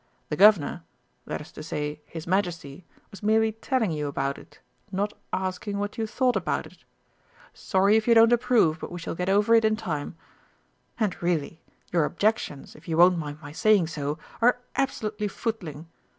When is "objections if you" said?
12.05-12.97